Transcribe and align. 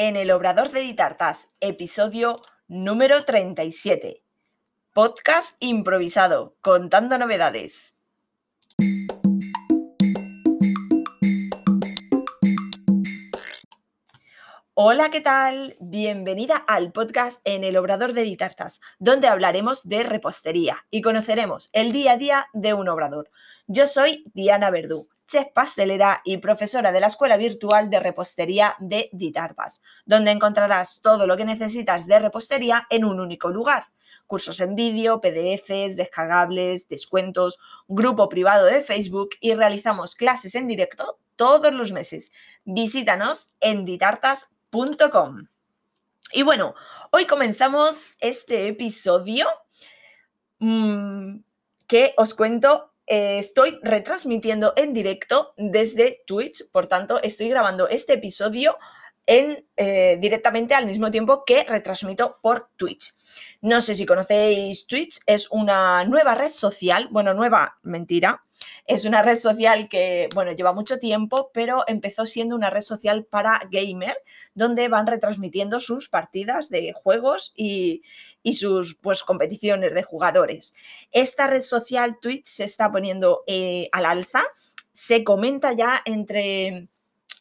en 0.00 0.16
el 0.16 0.30
Obrador 0.30 0.70
de 0.70 0.80
Ditartas, 0.80 1.52
episodio 1.60 2.40
número 2.68 3.26
37. 3.26 4.22
Podcast 4.94 5.62
improvisado, 5.62 6.56
contando 6.62 7.18
novedades. 7.18 7.96
Hola, 14.72 15.10
¿qué 15.10 15.20
tal? 15.20 15.76
Bienvenida 15.80 16.56
al 16.56 16.92
podcast 16.92 17.42
en 17.44 17.62
el 17.62 17.76
Obrador 17.76 18.14
de 18.14 18.22
Ditartas, 18.22 18.80
donde 18.98 19.28
hablaremos 19.28 19.86
de 19.86 20.02
repostería 20.04 20.86
y 20.90 21.02
conoceremos 21.02 21.68
el 21.74 21.92
día 21.92 22.12
a 22.12 22.16
día 22.16 22.46
de 22.54 22.72
un 22.72 22.88
obrador. 22.88 23.30
Yo 23.66 23.86
soy 23.86 24.24
Diana 24.32 24.70
Verdú 24.70 25.09
chef 25.30 25.48
pastelera 25.54 26.22
y 26.24 26.38
profesora 26.38 26.92
de 26.92 27.00
la 27.00 27.06
Escuela 27.06 27.36
Virtual 27.36 27.88
de 27.88 28.00
Repostería 28.00 28.74
de 28.80 29.08
Ditartas, 29.12 29.80
donde 30.04 30.32
encontrarás 30.32 31.00
todo 31.02 31.26
lo 31.26 31.36
que 31.36 31.44
necesitas 31.44 32.06
de 32.06 32.18
repostería 32.18 32.86
en 32.90 33.04
un 33.04 33.20
único 33.20 33.50
lugar. 33.50 33.84
Cursos 34.26 34.60
en 34.60 34.74
vídeo, 34.74 35.20
PDFs, 35.20 35.96
descargables, 35.96 36.88
descuentos, 36.88 37.58
grupo 37.88 38.28
privado 38.28 38.66
de 38.66 38.82
Facebook 38.82 39.30
y 39.40 39.54
realizamos 39.54 40.14
clases 40.14 40.54
en 40.54 40.66
directo 40.66 41.18
todos 41.36 41.72
los 41.72 41.92
meses. 41.92 42.30
Visítanos 42.64 43.54
en 43.60 43.84
ditartas.com. 43.84 45.46
Y 46.32 46.42
bueno, 46.42 46.74
hoy 47.10 47.26
comenzamos 47.26 48.14
este 48.20 48.68
episodio 48.68 49.46
mmm, 50.58 51.38
que 51.88 52.14
os 52.16 52.34
cuento 52.34 52.89
eh, 53.10 53.40
estoy 53.40 53.80
retransmitiendo 53.82 54.72
en 54.76 54.92
directo 54.92 55.52
desde 55.56 56.22
Twitch, 56.28 56.70
por 56.70 56.86
tanto 56.86 57.20
estoy 57.20 57.48
grabando 57.48 57.88
este 57.88 58.12
episodio 58.12 58.78
en, 59.26 59.66
eh, 59.76 60.16
directamente 60.20 60.74
al 60.74 60.86
mismo 60.86 61.10
tiempo 61.10 61.44
que 61.44 61.64
retransmito 61.64 62.38
por 62.40 62.70
Twitch. 62.76 63.12
No 63.62 63.80
sé 63.80 63.96
si 63.96 64.06
conocéis 64.06 64.86
Twitch, 64.86 65.18
es 65.26 65.50
una 65.50 66.04
nueva 66.04 66.36
red 66.36 66.50
social, 66.50 67.08
bueno, 67.10 67.34
nueva, 67.34 67.80
mentira, 67.82 68.44
es 68.86 69.04
una 69.04 69.22
red 69.22 69.38
social 69.38 69.88
que, 69.88 70.28
bueno, 70.32 70.52
lleva 70.52 70.72
mucho 70.72 71.00
tiempo, 71.00 71.50
pero 71.52 71.82
empezó 71.88 72.26
siendo 72.26 72.54
una 72.54 72.70
red 72.70 72.82
social 72.82 73.24
para 73.24 73.60
gamer, 73.72 74.16
donde 74.54 74.86
van 74.86 75.08
retransmitiendo 75.08 75.80
sus 75.80 76.08
partidas 76.08 76.68
de 76.68 76.92
juegos 76.92 77.52
y, 77.56 78.02
y 78.42 78.54
sus 78.54 78.96
pues, 78.96 79.22
competiciones 79.22 79.94
de 79.94 80.02
jugadores. 80.02 80.74
Esta 81.10 81.46
red 81.46 81.62
social 81.62 82.18
Twitch 82.20 82.46
se 82.46 82.64
está 82.64 82.90
poniendo 82.90 83.44
eh, 83.46 83.88
al 83.92 84.06
alza, 84.06 84.42
se 84.92 85.24
comenta 85.24 85.72
ya 85.72 86.02
entre 86.04 86.88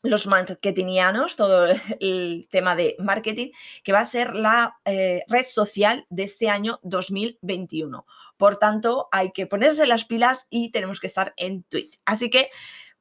los 0.02 0.28
marketingianos, 0.28 1.36
todo 1.36 1.68
el 2.00 2.48
tema 2.50 2.76
de 2.76 2.96
marketing, 3.00 3.52
que 3.84 3.92
va 3.92 4.00
a 4.00 4.06
ser 4.06 4.36
la 4.36 4.78
eh, 4.86 5.24
red 5.28 5.46
social 5.46 6.06
de 6.10 6.24
este 6.24 6.50
año 6.50 6.80
2021. 6.84 8.06
Por 8.38 8.58
tanto, 8.58 9.10
hay 9.12 9.32
que 9.32 9.46
ponerse 9.46 9.86
las 9.86 10.06
pilas 10.06 10.48
y 10.50 10.72
tenemos 10.72 11.00
que 11.00 11.08
estar 11.08 11.34
en 11.36 11.64
Twitch. 11.64 12.00
Así 12.06 12.30
que, 12.30 12.50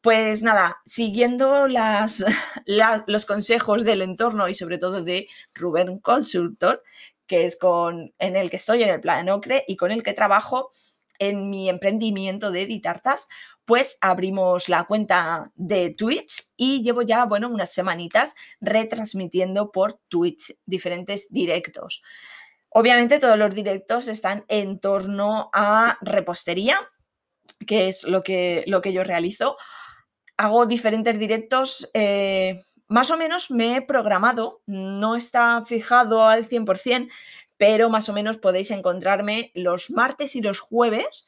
pues 0.00 0.42
nada, 0.42 0.78
siguiendo 0.84 1.68
las, 1.68 2.24
los 3.06 3.26
consejos 3.26 3.84
del 3.84 4.02
entorno 4.02 4.48
y 4.48 4.54
sobre 4.54 4.78
todo 4.78 5.02
de 5.02 5.28
Rubén 5.54 5.98
Consultor, 6.00 6.82
que 7.28 7.44
es 7.44 7.56
con, 7.56 8.12
en 8.18 8.34
el 8.34 8.50
que 8.50 8.56
estoy 8.56 8.82
en 8.82 8.88
el 8.88 9.00
plan 9.00 9.28
Ocre 9.28 9.64
y 9.68 9.76
con 9.76 9.92
el 9.92 10.02
que 10.02 10.14
trabajo 10.14 10.70
en 11.20 11.50
mi 11.50 11.68
emprendimiento 11.68 12.50
de 12.50 12.62
editartas, 12.62 13.28
pues 13.64 13.98
abrimos 14.00 14.68
la 14.68 14.84
cuenta 14.84 15.52
de 15.54 15.90
Twitch 15.90 16.44
y 16.56 16.82
llevo 16.82 17.02
ya, 17.02 17.24
bueno, 17.24 17.48
unas 17.48 17.72
semanitas 17.72 18.34
retransmitiendo 18.60 19.70
por 19.70 20.00
Twitch 20.08 20.54
diferentes 20.64 21.30
directos. 21.30 22.02
Obviamente 22.70 23.18
todos 23.18 23.38
los 23.38 23.54
directos 23.54 24.08
están 24.08 24.44
en 24.48 24.78
torno 24.78 25.50
a 25.52 25.98
repostería, 26.00 26.78
que 27.66 27.88
es 27.88 28.04
lo 28.04 28.22
que, 28.22 28.64
lo 28.66 28.80
que 28.80 28.92
yo 28.92 29.04
realizo. 29.04 29.56
Hago 30.36 30.66
diferentes 30.66 31.18
directos 31.18 31.90
eh, 31.94 32.62
más 32.88 33.10
o 33.10 33.16
menos 33.16 33.50
me 33.50 33.76
he 33.76 33.82
programado, 33.82 34.62
no 34.66 35.14
está 35.14 35.62
fijado 35.64 36.26
al 36.26 36.48
100%, 36.48 37.08
pero 37.58 37.90
más 37.90 38.08
o 38.08 38.12
menos 38.12 38.38
podéis 38.38 38.70
encontrarme 38.70 39.52
los 39.54 39.90
martes 39.90 40.36
y 40.36 40.40
los 40.40 40.58
jueves 40.60 41.26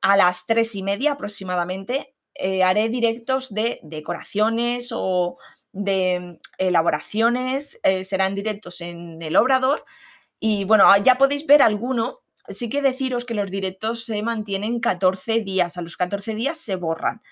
a 0.00 0.16
las 0.16 0.46
tres 0.46 0.74
y 0.74 0.82
media 0.82 1.12
aproximadamente. 1.12 2.14
Eh, 2.34 2.62
haré 2.62 2.88
directos 2.88 3.52
de 3.52 3.80
decoraciones 3.82 4.90
o 4.92 5.38
de 5.72 6.38
elaboraciones, 6.58 7.80
eh, 7.82 8.04
serán 8.04 8.34
directos 8.34 8.80
en 8.80 9.22
el 9.22 9.36
obrador. 9.36 9.84
Y 10.38 10.64
bueno, 10.64 10.84
ya 10.98 11.16
podéis 11.16 11.46
ver 11.46 11.62
alguno. 11.62 12.20
Sí 12.48 12.68
que 12.68 12.82
deciros 12.82 13.24
que 13.24 13.34
los 13.34 13.50
directos 13.50 14.04
se 14.04 14.22
mantienen 14.22 14.80
14 14.80 15.40
días, 15.40 15.76
a 15.76 15.82
los 15.82 15.96
14 15.96 16.34
días 16.34 16.58
se 16.58 16.76
borran. 16.76 17.22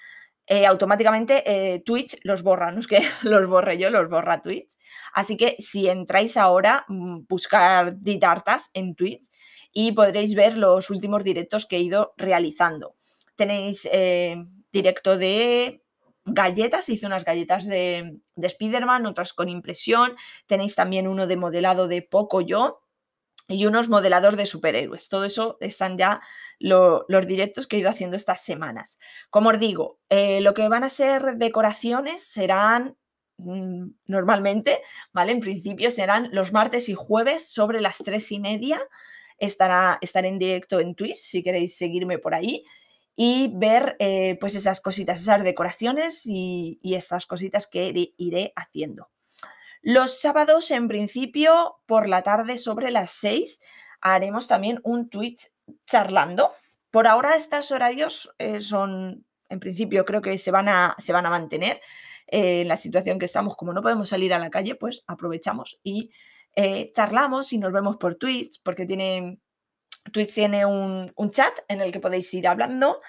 Eh, 0.53 0.67
automáticamente 0.67 1.45
eh, 1.47 1.79
Twitch 1.79 2.19
los 2.25 2.43
borra, 2.43 2.73
no 2.73 2.81
es 2.81 2.89
que 2.89 2.99
los 3.23 3.49
borre 3.49 3.79
yo, 3.79 3.89
los 3.89 4.11
borra 4.11 4.41
Twitch. 4.41 4.75
Así 5.15 5.37
que 5.37 5.55
si 5.61 5.89
entráis 5.89 6.37
ahora, 6.37 6.85
mm, 6.89 7.21
buscar 7.29 7.97
Ditartas 8.01 8.71
en 8.75 8.97
Twitch 8.97 9.31
y 9.73 9.93
podréis 9.93 10.35
ver 10.35 10.57
los 10.59 10.91
últimos 10.91 11.23
directos 11.23 11.67
que 11.67 11.77
he 11.77 11.81
ido 11.81 12.15
realizando. 12.17 12.97
Tenéis 13.37 13.89
eh, 13.93 14.45
directo 14.73 15.17
de 15.17 15.85
galletas, 16.25 16.89
hice 16.89 17.07
unas 17.07 17.25
galletas 17.25 17.65
de, 17.65 18.19
de 18.35 18.51
Spiderman, 18.51 19.07
otras 19.07 19.33
con 19.33 19.49
impresión. 19.49 20.17
Tenéis 20.47 20.75
también 20.75 21.07
uno 21.07 21.29
de 21.29 21.37
modelado 21.37 21.87
de 21.87 22.03
Poco 22.03 22.41
Yo 22.41 22.83
y 23.51 23.67
unos 23.67 23.89
modeladores 23.89 24.39
de 24.39 24.47
superhéroes. 24.47 25.09
Todo 25.09 25.25
eso 25.25 25.59
están 25.61 25.99
ya 25.99 26.21
los 26.59 27.27
directos 27.27 27.67
que 27.67 27.77
he 27.77 27.81
ido 27.81 27.91
haciendo 27.91 28.17
estas 28.17 28.43
semanas. 28.43 28.99
Como 29.29 29.51
os 29.51 29.59
digo, 29.59 29.99
eh, 30.09 30.41
lo 30.41 30.55
que 30.55 30.69
van 30.69 30.85
a 30.85 30.89
ser 30.89 31.37
decoraciones 31.37 32.23
serán 32.23 32.97
mm, 33.39 33.89
normalmente, 34.07 34.81
¿vale? 35.13 35.33
En 35.33 35.41
principio 35.41 35.91
serán 35.91 36.29
los 36.33 36.53
martes 36.53 36.89
y 36.89 36.95
jueves 36.95 37.53
sobre 37.53 37.81
las 37.81 37.99
tres 37.99 38.31
y 38.33 38.39
media. 38.39 38.81
Estará, 39.39 39.99
estaré 40.01 40.29
en 40.29 40.39
directo 40.39 40.81
en 40.81 40.95
Twitch 40.95 41.17
si 41.17 41.43
queréis 41.43 41.77
seguirme 41.77 42.19
por 42.19 42.35
ahí 42.35 42.65
y 43.17 43.53
ver 43.55 43.97
eh, 43.99 44.37
pues 44.41 44.55
esas 44.55 44.81
cositas, 44.81 45.21
esas 45.21 45.43
decoraciones 45.43 46.23
y, 46.25 46.79
y 46.83 46.95
estas 46.95 47.27
cositas 47.27 47.67
que 47.67 48.13
iré 48.17 48.53
haciendo. 48.55 49.11
Los 49.83 50.21
sábados, 50.21 50.71
en 50.71 50.89
principio, 50.89 51.81
por 51.87 52.09
la 52.09 52.23
tarde 52.23 52.59
sobre 52.59 52.91
las 52.91 53.11
6, 53.13 53.61
haremos 54.01 54.47
también 54.47 54.81
un 54.83 55.09
Twitch 55.09 55.53
charlando. 55.87 56.53
Por 56.91 57.07
ahora 57.07 57.35
estos 57.35 57.71
horarios 57.71 58.35
eh, 58.39 58.61
son, 58.61 59.25
en 59.49 59.61
principio, 59.61 60.05
creo 60.05 60.21
que 60.21 60.37
se 60.39 60.51
van 60.51 60.69
a, 60.69 60.97
se 60.99 61.13
van 61.13 61.27
a 61.27 61.31
mantener. 61.31 61.81
Eh, 62.27 62.61
en 62.63 62.69
la 62.69 62.77
situación 62.77 63.19
que 63.19 63.25
estamos, 63.25 63.57
como 63.57 63.73
no 63.73 63.83
podemos 63.83 64.09
salir 64.09 64.33
a 64.35 64.39
la 64.39 64.51
calle, 64.51 64.77
pues 64.77 65.03
aprovechamos 65.07 65.81
y 65.83 66.11
eh, 66.55 66.93
charlamos 66.95 67.53
y 67.53 67.59
nos 67.59 67.73
vemos 67.73 67.97
por 67.97 68.15
Twitch, 68.15 68.61
porque 68.63 68.87
tiene, 68.87 69.41
Twitch 70.13 70.35
tiene 70.35 70.65
un, 70.65 71.13
un 71.17 71.31
chat 71.31 71.53
en 71.69 71.81
el 71.81 71.91
que 71.91 72.01
podéis 72.01 72.33
ir 72.35 72.47
hablando 72.47 73.01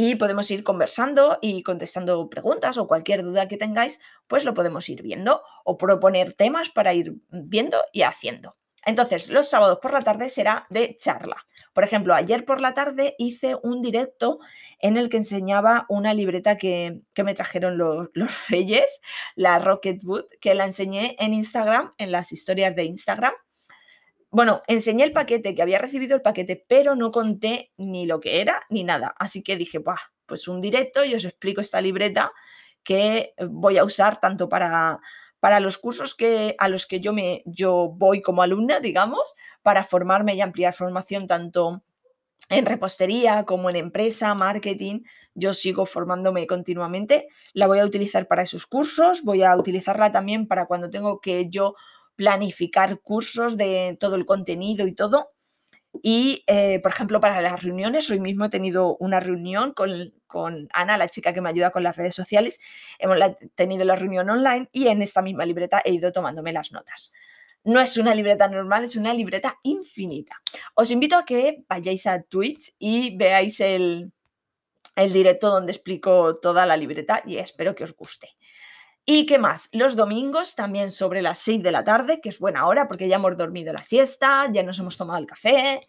y 0.00 0.14
podemos 0.14 0.48
ir 0.52 0.62
conversando 0.62 1.40
y 1.42 1.64
contestando 1.64 2.30
preguntas 2.30 2.78
o 2.78 2.86
cualquier 2.86 3.24
duda 3.24 3.48
que 3.48 3.56
tengáis, 3.56 3.98
pues 4.28 4.44
lo 4.44 4.54
podemos 4.54 4.88
ir 4.88 5.02
viendo 5.02 5.42
o 5.64 5.76
proponer 5.76 6.34
temas 6.34 6.68
para 6.68 6.94
ir 6.94 7.16
viendo 7.30 7.82
y 7.92 8.02
haciendo. 8.02 8.56
Entonces, 8.86 9.28
los 9.28 9.50
sábados 9.50 9.80
por 9.82 9.92
la 9.92 10.02
tarde 10.02 10.30
será 10.30 10.68
de 10.70 10.94
charla. 10.96 11.48
Por 11.72 11.82
ejemplo, 11.82 12.14
ayer 12.14 12.44
por 12.44 12.60
la 12.60 12.74
tarde 12.74 13.16
hice 13.18 13.56
un 13.60 13.82
directo 13.82 14.38
en 14.78 14.98
el 14.98 15.08
que 15.08 15.16
enseñaba 15.16 15.84
una 15.88 16.14
libreta 16.14 16.58
que, 16.58 17.00
me 17.16 17.34
trajeron 17.34 17.76
los, 17.76 18.08
los, 18.14 18.30
reyes, 18.48 19.00
la 19.34 19.58
Rocket 19.58 20.00
Boot, 20.04 20.28
que 20.40 20.54
la 20.54 20.66
enseñé 20.66 21.16
en 21.18 21.34
Instagram, 21.34 21.92
en 21.98 22.12
las 22.12 22.30
historias 22.30 22.76
de 22.76 22.84
Instagram 22.84 23.32
bueno, 24.30 24.62
enseñé 24.66 25.04
el 25.04 25.12
paquete, 25.12 25.54
que 25.54 25.62
había 25.62 25.78
recibido 25.78 26.14
el 26.14 26.22
paquete, 26.22 26.62
pero 26.68 26.94
no 26.94 27.10
conté 27.10 27.72
ni 27.76 28.06
lo 28.06 28.20
que 28.20 28.40
era 28.40 28.62
ni 28.68 28.84
nada. 28.84 29.14
Así 29.18 29.42
que 29.42 29.56
dije, 29.56 29.80
pues 30.26 30.48
un 30.48 30.60
directo 30.60 31.04
y 31.04 31.14
os 31.14 31.24
explico 31.24 31.60
esta 31.60 31.80
libreta 31.80 32.32
que 32.82 33.34
voy 33.48 33.78
a 33.78 33.84
usar 33.84 34.20
tanto 34.20 34.48
para, 34.48 35.00
para 35.40 35.60
los 35.60 35.78
cursos 35.78 36.14
que, 36.14 36.54
a 36.58 36.68
los 36.68 36.86
que 36.86 37.00
yo, 37.00 37.12
me, 37.12 37.42
yo 37.46 37.92
voy 37.96 38.20
como 38.20 38.42
alumna, 38.42 38.80
digamos, 38.80 39.34
para 39.62 39.84
formarme 39.84 40.34
y 40.34 40.40
ampliar 40.40 40.74
formación 40.74 41.26
tanto 41.26 41.82
en 42.50 42.66
repostería 42.66 43.44
como 43.44 43.70
en 43.70 43.76
empresa, 43.76 44.34
marketing. 44.34 45.02
Yo 45.34 45.54
sigo 45.54 45.86
formándome 45.86 46.46
continuamente. 46.46 47.28
La 47.52 47.66
voy 47.66 47.78
a 47.78 47.84
utilizar 47.84 48.26
para 48.26 48.42
esos 48.42 48.66
cursos, 48.66 49.22
voy 49.22 49.42
a 49.42 49.56
utilizarla 49.56 50.12
también 50.12 50.48
para 50.48 50.66
cuando 50.66 50.90
tengo 50.90 51.20
que 51.20 51.48
yo 51.50 51.74
planificar 52.18 52.98
cursos 52.98 53.56
de 53.56 53.96
todo 54.00 54.16
el 54.16 54.26
contenido 54.26 54.88
y 54.88 54.92
todo. 54.92 55.30
Y, 56.02 56.42
eh, 56.48 56.80
por 56.80 56.90
ejemplo, 56.90 57.20
para 57.20 57.40
las 57.40 57.62
reuniones, 57.62 58.10
hoy 58.10 58.18
mismo 58.18 58.46
he 58.46 58.48
tenido 58.48 58.96
una 58.96 59.20
reunión 59.20 59.72
con, 59.72 60.12
con, 60.26 60.68
Ana, 60.72 60.98
la 60.98 61.08
chica 61.08 61.32
que 61.32 61.40
me 61.40 61.48
ayuda 61.48 61.70
con 61.70 61.84
las 61.84 61.96
redes 61.96 62.16
sociales. 62.16 62.58
Hemos 62.98 63.18
tenido 63.54 63.84
la 63.84 63.94
reunión 63.94 64.28
online 64.28 64.68
y 64.72 64.88
en 64.88 65.00
esta 65.00 65.22
misma 65.22 65.46
libreta 65.46 65.80
he 65.84 65.92
ido 65.92 66.10
tomándome 66.10 66.52
las 66.52 66.72
notas. 66.72 67.12
No 67.62 67.78
es 67.78 67.96
una 67.96 68.16
libreta 68.16 68.48
normal, 68.48 68.82
es 68.82 68.96
una 68.96 69.14
libreta 69.14 69.56
infinita. 69.62 70.42
Os 70.74 70.90
invito 70.90 71.16
a 71.16 71.24
que 71.24 71.64
vayáis 71.68 72.08
a 72.08 72.20
Twitch 72.22 72.74
y 72.80 73.16
veáis 73.16 73.60
el, 73.60 74.12
el 74.96 75.12
directo 75.12 75.50
donde 75.50 75.70
explico 75.70 76.38
toda 76.38 76.66
la 76.66 76.76
libreta 76.76 77.22
y 77.24 77.36
espero 77.36 77.76
que 77.76 77.84
os 77.84 77.94
guste. 77.94 78.37
¿Y 79.10 79.24
qué 79.24 79.38
más? 79.38 79.70
Los 79.72 79.96
domingos 79.96 80.54
también 80.54 80.90
sobre 80.90 81.22
las 81.22 81.38
6 81.38 81.62
de 81.62 81.70
la 81.70 81.82
tarde, 81.82 82.20
que 82.20 82.28
es 82.28 82.38
buena 82.38 82.66
hora 82.66 82.88
porque 82.88 83.08
ya 83.08 83.16
hemos 83.16 83.38
dormido 83.38 83.72
la 83.72 83.82
siesta, 83.82 84.46
ya 84.52 84.62
nos 84.62 84.78
hemos 84.80 84.98
tomado 84.98 85.18
el 85.18 85.24
café 85.26 85.80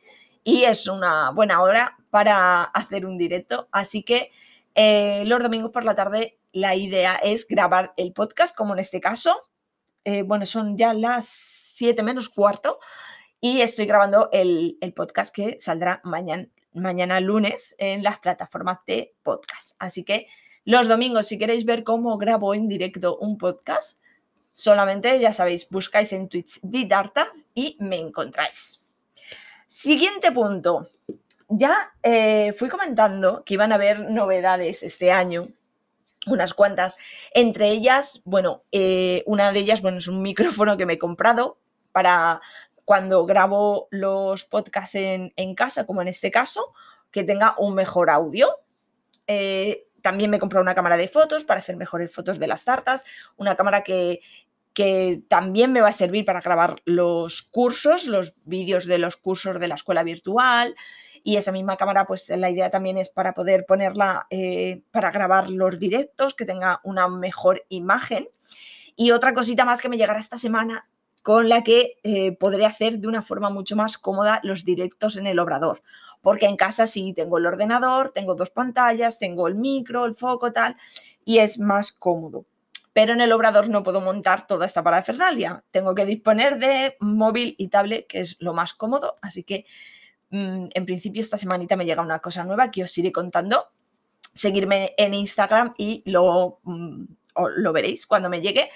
y 0.41 0.63
es 0.63 0.87
una 0.87 1.31
buena 1.31 1.61
hora 1.61 1.97
para 2.11 2.63
hacer 2.63 3.05
un 3.05 3.17
directo. 3.17 3.67
Así 3.73 4.03
que 4.03 4.31
eh, 4.73 5.23
los 5.25 5.43
domingos 5.43 5.71
por 5.71 5.83
la 5.83 5.95
tarde 5.95 6.39
la 6.53 6.75
idea 6.75 7.17
es 7.17 7.45
grabar 7.45 7.93
el 7.97 8.13
podcast, 8.13 8.55
como 8.55 8.71
en 8.71 8.79
este 8.79 9.01
caso. 9.01 9.49
Eh, 10.05 10.21
bueno, 10.21 10.45
son 10.45 10.77
ya 10.77 10.93
las 10.93 11.27
7 11.27 12.01
menos 12.03 12.29
cuarto 12.29 12.79
y 13.41 13.59
estoy 13.59 13.85
grabando 13.85 14.29
el, 14.31 14.77
el 14.79 14.93
podcast 14.93 15.35
que 15.35 15.59
saldrá 15.59 15.99
mañana, 16.05 16.47
mañana 16.71 17.19
lunes 17.19 17.75
en 17.79 18.01
las 18.01 18.19
plataformas 18.19 18.77
de 18.87 19.13
podcast. 19.23 19.75
Así 19.77 20.05
que 20.05 20.27
los 20.65 20.87
domingos, 20.87 21.27
si 21.27 21.37
queréis 21.37 21.65
ver 21.65 21.83
cómo 21.83 22.17
grabo 22.17 22.53
en 22.53 22.67
directo 22.67 23.17
un 23.17 23.37
podcast, 23.37 23.99
solamente, 24.53 25.19
ya 25.19 25.33
sabéis, 25.33 25.69
buscáis 25.69 26.11
en 26.13 26.27
Twitch 26.27 26.59
Ditartas 26.61 27.47
y 27.55 27.77
me 27.79 27.97
encontráis. 27.97 28.81
Siguiente 29.67 30.31
punto. 30.31 30.89
Ya 31.47 31.93
eh, 32.03 32.53
fui 32.53 32.69
comentando 32.69 33.43
que 33.43 33.55
iban 33.55 33.71
a 33.71 33.75
haber 33.75 34.11
novedades 34.11 34.83
este 34.83 35.11
año, 35.11 35.47
unas 36.27 36.53
cuantas. 36.53 36.97
Entre 37.33 37.69
ellas, 37.69 38.21
bueno, 38.25 38.63
eh, 38.71 39.23
una 39.25 39.51
de 39.51 39.59
ellas, 39.59 39.81
bueno, 39.81 39.97
es 39.97 40.07
un 40.07 40.21
micrófono 40.21 40.77
que 40.77 40.85
me 40.85 40.93
he 40.93 40.99
comprado 40.99 41.57
para 41.91 42.41
cuando 42.85 43.25
grabo 43.25 43.87
los 43.91 44.45
podcasts 44.45 44.95
en, 44.95 45.55
casa, 45.55 45.85
como 45.85 46.01
en 46.01 46.07
este 46.07 46.31
caso, 46.31 46.73
que 47.11 47.23
tenga 47.23 47.53
un 47.59 47.75
mejor 47.75 48.09
audio. 48.09 48.57
Eh, 49.27 49.85
también 50.09 50.31
me 50.31 50.37
he 50.37 50.39
comprado 50.39 50.63
una 50.63 50.73
cámara 50.73 50.97
de 50.97 51.07
fotos 51.07 51.43
para 51.43 51.59
hacer 51.59 51.77
mejores 51.77 52.11
fotos 52.11 52.39
de 52.39 52.47
las 52.47 52.65
tartas, 52.65 53.05
una 53.37 53.55
cámara 53.55 53.83
que, 53.83 54.21
también 55.27 55.71
me 55.71 55.81
va 55.81 55.89
a 55.89 55.93
servir 55.93 56.25
para 56.25 56.41
grabar 56.41 56.81
los 56.85 57.43
cursos, 57.43 58.05
los 58.05 58.37
vídeos 58.45 58.85
de 58.85 58.97
los 58.97 59.17
cursos 59.17 59.59
de 59.59 59.67
la 59.67 59.75
escuela 59.75 60.03
virtual. 60.03 60.73
Y 61.21 61.35
esa 61.35 61.51
misma 61.51 61.75
cámara, 61.75 62.07
pues 62.07 62.29
la 62.29 62.49
idea 62.49 62.71
también 62.71 62.97
es 62.97 63.09
para 63.09 63.33
poder 63.33 63.65
ponerla 63.67 64.25
eh, 64.29 64.81
para 64.89 65.11
grabar 65.11 65.49
los 65.49 65.77
directos, 65.77 66.33
que 66.33 66.45
tenga 66.45 66.79
una 66.83 67.07
mejor 67.09 67.65
imagen. 67.67 68.29
Y 68.95 69.11
otra 69.11 69.33
cosita 69.33 69.65
más 69.65 69.81
que 69.81 69.89
me 69.89 69.97
llegará 69.97 70.17
esta 70.17 70.37
semana 70.37 70.87
con 71.21 71.49
la 71.49 71.61
que 71.61 71.97
eh, 72.03 72.31
podré 72.31 72.65
hacer 72.65 72.99
de 72.99 73.07
una 73.07 73.21
forma 73.21 73.49
mucho 73.49 73.75
más 73.75 73.97
cómoda 73.97 74.39
los 74.43 74.63
directos 74.63 75.17
en 75.17 75.27
el 75.27 75.39
obrador. 75.39 75.83
Porque 76.21 76.45
en 76.45 76.57
casa 76.57 76.87
sí 76.87 77.13
tengo 77.13 77.37
el 77.37 77.45
ordenador, 77.45 78.11
tengo 78.13 78.35
dos 78.35 78.49
pantallas, 78.49 79.19
tengo 79.19 79.47
el 79.47 79.55
micro, 79.55 80.05
el 80.05 80.15
foco, 80.15 80.51
tal, 80.51 80.75
y 81.23 81.39
es 81.39 81.59
más 81.59 81.91
cómodo. 81.91 82.45
Pero 82.93 83.13
en 83.13 83.21
el 83.21 83.31
obrador 83.31 83.69
no 83.69 83.83
puedo 83.83 84.01
montar 84.01 84.47
toda 84.47 84.65
esta 84.65 84.83
parafernalia. 84.83 85.63
Tengo 85.71 85.95
que 85.95 86.05
disponer 86.05 86.59
de 86.59 86.97
móvil 86.99 87.55
y 87.57 87.69
tablet, 87.69 88.07
que 88.07 88.21
es 88.21 88.37
lo 88.39 88.53
más 88.53 88.73
cómodo. 88.73 89.15
Así 89.21 89.43
que 89.43 89.65
mm, 90.31 90.65
en 90.73 90.85
principio 90.85 91.21
esta 91.21 91.37
semanita 91.37 91.75
me 91.75 91.85
llega 91.85 92.01
una 92.01 92.19
cosa 92.19 92.43
nueva 92.43 92.71
que 92.71 92.83
os 92.83 92.97
iré 92.97 93.11
contando. 93.11 93.67
Seguirme 94.33 94.93
en 94.97 95.13
Instagram 95.13 95.73
y 95.77 96.03
lo, 96.05 96.59
mm, 96.63 97.03
lo 97.57 97.73
veréis 97.73 98.05
cuando 98.05 98.29
me 98.29 98.41
llegue. 98.41 98.69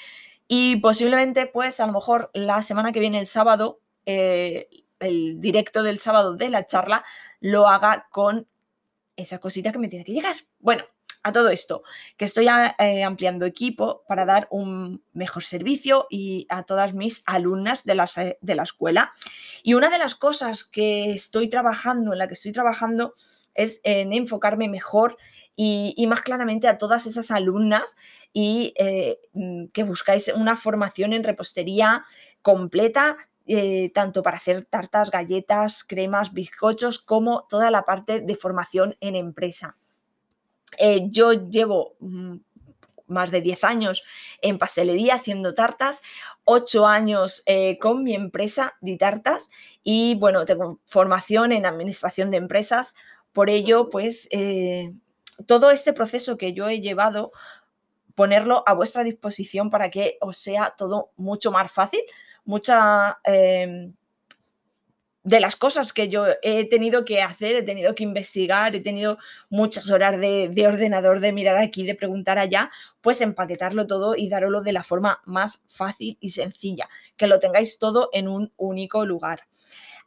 Y 0.47 0.77
posiblemente, 0.77 1.47
pues 1.47 1.79
a 1.79 1.87
lo 1.87 1.93
mejor 1.93 2.29
la 2.33 2.61
semana 2.61 2.91
que 2.91 2.99
viene, 2.99 3.19
el 3.19 3.27
sábado, 3.27 3.79
eh, 4.05 4.69
el 4.99 5.39
directo 5.41 5.83
del 5.83 5.99
sábado 5.99 6.35
de 6.35 6.49
la 6.49 6.65
charla, 6.65 7.03
lo 7.43 7.67
haga 7.67 8.07
con 8.09 8.47
esa 9.17 9.39
cosita 9.39 9.73
que 9.73 9.77
me 9.77 9.89
tiene 9.89 10.05
que 10.05 10.13
llegar. 10.13 10.37
Bueno, 10.59 10.85
a 11.23 11.33
todo 11.33 11.49
esto, 11.49 11.83
que 12.15 12.23
estoy 12.23 12.47
eh, 12.47 13.03
ampliando 13.03 13.45
equipo 13.45 14.03
para 14.07 14.25
dar 14.25 14.47
un 14.49 15.03
mejor 15.11 15.43
servicio 15.43 16.07
y 16.09 16.47
a 16.49 16.63
todas 16.63 16.93
mis 16.93 17.21
alumnas 17.25 17.83
de 17.83 17.95
la, 17.95 18.09
de 18.39 18.55
la 18.55 18.63
escuela. 18.63 19.13
Y 19.61 19.73
una 19.73 19.89
de 19.89 19.99
las 19.99 20.15
cosas 20.15 20.63
que 20.63 21.11
estoy 21.11 21.49
trabajando, 21.49 22.13
en 22.13 22.19
la 22.19 22.27
que 22.29 22.35
estoy 22.35 22.53
trabajando, 22.53 23.13
es 23.53 23.81
en 23.83 24.13
enfocarme 24.13 24.69
mejor 24.69 25.17
y, 25.55 26.05
más 26.07 26.21
claramente 26.21 26.69
a 26.69 26.77
todas 26.77 27.05
esas 27.05 27.29
alumnas 27.29 27.97
y 28.31 28.73
eh, 28.77 29.19
mm, 29.33 29.65
que 29.67 29.83
buscáis 29.83 30.29
una 30.29 30.55
formación 30.55 31.11
en 31.11 31.25
repostería 31.25 32.05
completa, 32.41 33.17
eh, 33.45 33.91
tanto 33.93 34.23
para 34.23 34.37
hacer 34.37 34.65
tartas, 34.65 35.11
galletas, 35.11 35.83
cremas, 35.83 36.33
bizcochos, 36.33 36.99
como 36.99 37.45
toda 37.49 37.71
la 37.71 37.83
parte 37.83 38.21
de 38.21 38.35
formación 38.35 38.95
en 38.99 39.15
empresa. 39.15 39.77
Eh, 40.77 41.07
yo 41.09 41.33
llevo 41.33 41.95
mm, 41.99 42.37
más 43.07 43.31
de 43.31 43.41
10 43.41 43.63
años 43.63 44.03
en 44.41 44.57
pastelería 44.57 45.15
haciendo 45.15 45.53
tartas, 45.53 46.01
8 46.45 46.87
años 46.87 47.43
con 47.79 48.03
mi 48.03 48.15
empresa 48.15 48.75
de 48.81 48.97
tartas 48.97 49.49
y 49.83 50.15
bueno, 50.15 50.45
tengo 50.45 50.79
formación 50.85 51.51
en 51.51 51.65
administración 51.65 52.31
de 52.31 52.37
empresas. 52.37 52.95
Por 53.31 53.49
ello, 53.49 53.89
pues 53.89 54.27
todo 55.45 55.71
este 55.71 55.93
proceso 55.93 56.37
que 56.37 56.53
yo 56.53 56.67
he 56.67 56.81
llevado, 56.81 57.31
ponerlo 58.15 58.63
a 58.67 58.73
vuestra 58.73 59.03
disposición 59.03 59.69
para 59.69 59.89
que 59.89 60.17
os 60.21 60.37
sea 60.37 60.75
todo 60.77 61.11
mucho 61.17 61.51
más 61.51 61.71
fácil. 61.71 62.01
Mucha 62.45 63.19
em, 63.23 63.93
de 65.23 65.39
las 65.39 65.55
cosas 65.55 65.93
que 65.93 66.09
yo 66.09 66.25
he 66.41 66.67
tenido 66.67 67.05
que 67.05 67.21
hacer, 67.21 67.55
he 67.55 67.63
tenido 67.63 67.95
que 67.95 68.03
investigar, 68.03 68.75
he 68.75 68.81
tenido 68.81 69.17
muchas 69.49 69.89
horas 69.89 70.19
de, 70.19 70.49
de 70.49 70.67
ordenador, 70.67 71.21
de 71.21 71.31
mirar 71.31 71.57
aquí, 71.57 71.83
de 71.83 71.95
preguntar 71.95 72.37
allá, 72.37 72.71
pues 73.01 73.21
empaquetarlo 73.21 73.87
todo 73.87 74.15
y 74.17 74.27
daroslo 74.27 74.61
de 74.61 74.73
la 74.73 74.83
forma 74.83 75.21
más 75.25 75.63
fácil 75.69 76.17
y 76.19 76.31
sencilla, 76.31 76.89
que 77.15 77.27
lo 77.27 77.39
tengáis 77.39 77.79
todo 77.79 78.09
en 78.11 78.27
un 78.27 78.51
único 78.57 79.05
lugar. 79.05 79.43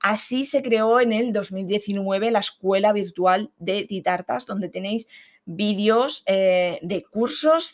Así 0.01 0.45
se 0.45 0.63
creó 0.63 1.01
en 1.01 1.13
el 1.13 1.33
2019 1.33 2.31
la 2.31 2.41
escuela 2.41 2.93
virtual 2.93 3.51
de 3.59 3.85
Titartas, 3.85 4.45
donde 4.45 4.69
tenéis 4.69 5.07
vídeos 5.47 6.23
eh, 6.27 6.79
de 6.83 7.05
cursos, 7.05 7.73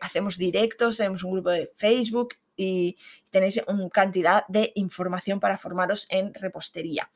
hacemos 0.00 0.38
directos, 0.38 0.96
tenemos 0.96 1.22
un 1.22 1.32
grupo 1.32 1.50
de 1.50 1.70
Facebook 1.76 2.34
y 2.60 2.98
tenéis 3.30 3.62
una 3.66 3.88
cantidad 3.88 4.44
de 4.48 4.72
información 4.74 5.40
para 5.40 5.56
formaros 5.56 6.06
en 6.10 6.34
repostería. 6.34 7.10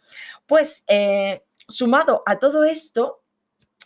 Pues 0.46 0.84
eh, 0.88 1.44
sumado 1.68 2.22
a 2.24 2.38
todo 2.38 2.64
esto, 2.64 3.22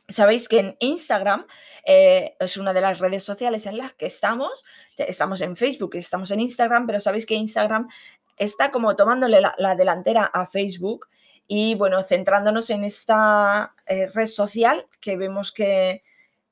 sabéis 0.08 0.48
que 0.48 0.60
en 0.60 0.76
Instagram 0.78 1.46
eh, 1.84 2.36
es 2.38 2.56
una 2.58 2.72
de 2.72 2.80
las 2.80 3.00
redes 3.00 3.24
sociales 3.24 3.66
en 3.66 3.76
las 3.76 3.92
que 3.94 4.06
estamos. 4.06 4.64
Estamos 4.96 5.40
en 5.40 5.56
Facebook, 5.56 5.96
estamos 5.96 6.30
en 6.30 6.38
Instagram, 6.38 6.86
pero 6.86 7.00
sabéis 7.00 7.26
que 7.26 7.34
Instagram 7.34 7.88
está 8.36 8.70
como 8.70 8.94
tomándole 8.94 9.40
la, 9.40 9.74
delantera 9.74 10.26
a 10.26 10.46
Facebook 10.46 11.08
y 11.48 11.74
bueno, 11.74 12.04
centrándonos 12.04 12.70
en 12.70 12.84
esta 12.84 13.74
eh, 13.84 14.06
red 14.06 14.26
social 14.26 14.86
que 15.00 15.16
vemos 15.16 15.50
que, 15.50 16.04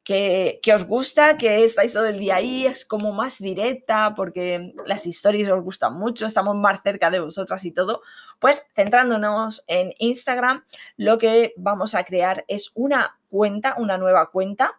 que, 0.07 0.61
os 0.73 0.85
gusta, 0.85 1.37
que 1.37 1.65
estáis 1.65 1.93
todo 1.93 2.07
el 2.07 2.21
día 2.21 2.37
ahí, 2.37 2.65
es 2.65 2.85
como 2.85 3.13
más 3.13 3.41
directa 3.41 4.15
porque 4.15 4.73
las 4.87 5.05
historias 5.05 5.51
os 5.51 5.65
gustan 5.65 5.95
mucho, 5.95 6.27
estamos 6.27 6.55
más 6.55 6.81
cerca 6.85 7.11
de 7.11 7.19
vosotras 7.19 7.65
y 7.65 7.73
todo, 7.73 8.03
pues 8.39 8.65
centrándonos 8.77 9.65
en 9.67 9.93
Instagram, 9.99 10.65
lo 10.97 11.19
que 11.19 11.55
vamos 11.57 11.97
a 11.97 12.05
crear 12.05 12.45
es 12.47 12.71
una 12.77 13.19
cuenta, 13.29 13.75
una 13.79 13.99
nueva 13.99 14.31
cuenta, 14.31 14.79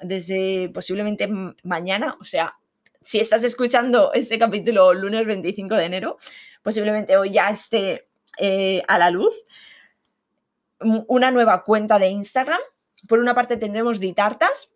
desde 0.00 0.70
posiblemente 0.70 1.28
mañana, 1.62 2.16
o 2.18 2.24
sea, 2.24 2.56
si 3.02 3.20
estás 3.20 3.44
escuchando 3.44 4.14
este 4.14 4.38
capítulo 4.38 4.94
lunes 4.94 5.26
25 5.26 5.74
de 5.74 5.84
enero, 5.84 6.16
posiblemente 6.62 7.18
hoy 7.18 7.32
ya 7.32 7.50
esté 7.50 8.08
eh, 8.38 8.82
a 8.88 8.96
la 8.96 9.10
luz, 9.10 9.34
una 10.80 11.30
nueva 11.30 11.62
cuenta 11.62 11.98
de 11.98 12.08
Instagram. 12.08 12.60
Por 13.08 13.18
una 13.18 13.34
parte 13.34 13.56
tendremos 13.56 14.00
Ditartas. 14.00 14.72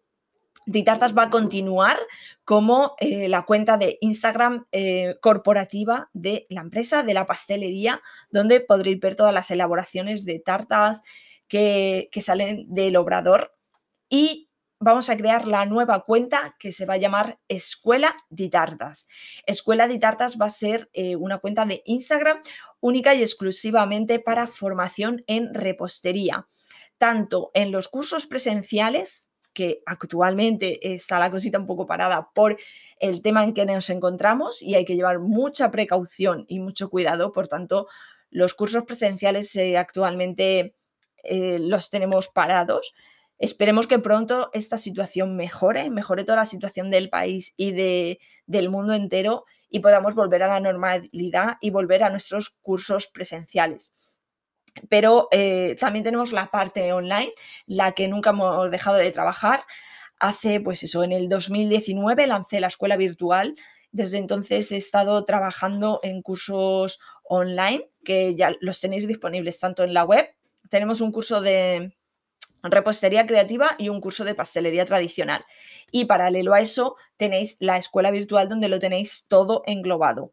Ditartas 0.68 1.16
va 1.16 1.24
a 1.24 1.30
continuar 1.30 1.96
como 2.44 2.96
eh, 2.98 3.28
la 3.28 3.44
cuenta 3.44 3.76
de 3.76 3.98
Instagram 4.00 4.66
eh, 4.72 5.16
corporativa 5.20 6.10
de 6.12 6.46
la 6.50 6.60
empresa, 6.60 7.04
de 7.04 7.14
la 7.14 7.26
pastelería, 7.26 8.02
donde 8.30 8.60
podréis 8.60 8.98
ver 8.98 9.14
todas 9.14 9.32
las 9.32 9.50
elaboraciones 9.52 10.24
de 10.24 10.40
tartas 10.40 11.02
que, 11.48 12.08
salen 12.20 12.66
del 12.68 12.96
obrador. 12.96 13.54
Y 14.08 14.50
vamos 14.80 15.08
a 15.08 15.16
crear 15.16 15.46
la 15.46 15.66
nueva 15.66 16.04
cuenta 16.04 16.56
que 16.58 16.72
se 16.72 16.84
va 16.84 16.94
a 16.94 16.98
llamar 16.98 17.38
Escuela 17.46 18.16
de 18.28 18.48
Tartas. 18.48 19.06
Escuela 19.46 19.86
de 19.86 19.98
Tartas 19.98 20.36
va 20.40 20.46
a 20.46 20.50
ser 20.50 20.90
eh, 20.92 21.16
una 21.16 21.38
cuenta 21.38 21.64
de 21.64 21.82
Instagram 21.86 22.42
única 22.80 23.14
y 23.14 23.22
exclusivamente 23.22 24.18
para 24.18 24.46
formación 24.46 25.24
en 25.26 25.54
repostería, 25.54 26.48
tanto 26.98 27.50
en 27.54 27.72
los 27.72 27.88
cursos 27.88 28.26
presenciales, 28.26 29.30
que 29.52 29.82
actualmente 29.86 30.92
está 30.92 31.18
la 31.18 31.30
cosita 31.30 31.58
un 31.58 31.66
poco 31.66 31.86
parada 31.86 32.30
por 32.34 32.58
el 33.00 33.22
tema 33.22 33.42
en 33.42 33.54
que 33.54 33.64
nos 33.64 33.88
encontramos 33.88 34.60
y 34.60 34.74
hay 34.74 34.84
que 34.84 34.96
llevar 34.96 35.18
mucha 35.18 35.70
precaución 35.70 36.44
y 36.46 36.60
mucho 36.60 36.90
cuidado, 36.90 37.32
por 37.32 37.48
tanto, 37.48 37.86
los 38.30 38.54
cursos 38.54 38.84
presenciales 38.84 39.54
eh, 39.56 39.78
actualmente 39.78 40.76
eh, 41.24 41.58
los 41.58 41.90
tenemos 41.90 42.28
parados. 42.28 42.92
Esperemos 43.38 43.86
que 43.86 43.98
pronto 43.98 44.50
esta 44.52 44.78
situación 44.78 45.36
mejore, 45.36 45.90
mejore 45.90 46.24
toda 46.24 46.36
la 46.36 46.46
situación 46.46 46.90
del 46.90 47.10
país 47.10 47.54
y 47.56 47.72
de, 47.72 48.18
del 48.46 48.70
mundo 48.70 48.94
entero 48.94 49.44
y 49.68 49.80
podamos 49.80 50.14
volver 50.14 50.42
a 50.42 50.48
la 50.48 50.60
normalidad 50.60 51.56
y 51.60 51.70
volver 51.70 52.04
a 52.04 52.10
nuestros 52.10 52.50
cursos 52.50 53.08
presenciales. 53.08 53.94
Pero 54.88 55.28
eh, 55.32 55.76
también 55.78 56.04
tenemos 56.04 56.32
la 56.32 56.50
parte 56.50 56.92
online, 56.92 57.32
la 57.66 57.92
que 57.92 58.08
nunca 58.08 58.30
hemos 58.30 58.70
dejado 58.70 58.96
de 58.96 59.10
trabajar. 59.12 59.62
Hace, 60.18 60.60
pues 60.60 60.82
eso, 60.82 61.04
en 61.04 61.12
el 61.12 61.28
2019 61.28 62.26
lancé 62.26 62.60
la 62.60 62.68
escuela 62.68 62.96
virtual. 62.96 63.54
Desde 63.92 64.18
entonces 64.18 64.72
he 64.72 64.76
estado 64.76 65.24
trabajando 65.24 66.00
en 66.02 66.22
cursos 66.22 67.00
online 67.24 67.88
que 68.04 68.34
ya 68.34 68.54
los 68.60 68.80
tenéis 68.80 69.06
disponibles 69.06 69.58
tanto 69.60 69.84
en 69.84 69.94
la 69.94 70.04
web. 70.04 70.28
Tenemos 70.68 71.00
un 71.00 71.12
curso 71.12 71.40
de 71.40 71.96
repostería 72.62 73.26
creativa 73.26 73.74
y 73.78 73.88
un 73.88 74.00
curso 74.00 74.24
de 74.24 74.34
pastelería 74.34 74.84
tradicional. 74.84 75.44
Y 75.90 76.06
paralelo 76.06 76.54
a 76.54 76.60
eso 76.60 76.96
tenéis 77.16 77.56
la 77.60 77.76
escuela 77.76 78.10
virtual 78.10 78.48
donde 78.48 78.68
lo 78.68 78.78
tenéis 78.78 79.26
todo 79.28 79.62
englobado. 79.66 80.32